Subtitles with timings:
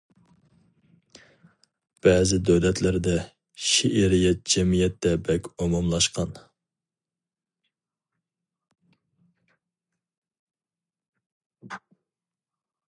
[2.07, 3.13] بەزى دۆلەتلەردە
[3.65, 6.33] شېئىرىيەت جەمئىيەتتە بەك ئومۇملاشقان.